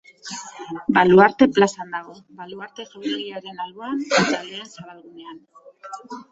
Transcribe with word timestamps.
Baluarte 0.95 1.47
plazan 1.57 1.93
dago, 1.97 2.15
Baluarte 2.41 2.87
jauregiaren 2.95 3.63
alboan, 3.69 4.03
eta 4.23 4.43
Lehen 4.51 4.67
Zabalgunean. 4.75 5.41